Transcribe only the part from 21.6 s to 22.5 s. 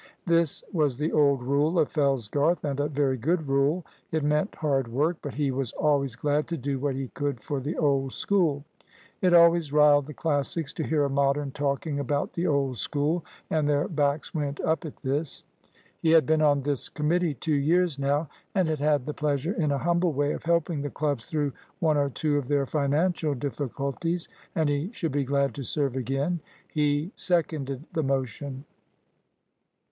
one or two of